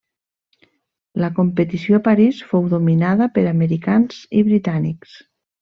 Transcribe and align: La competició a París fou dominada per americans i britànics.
La 1.23 1.29
competició 1.35 1.99
a 1.99 2.03
París 2.09 2.41
fou 2.53 2.67
dominada 2.73 3.31
per 3.39 3.47
americans 3.55 4.21
i 4.41 4.47
britànics. 4.53 5.17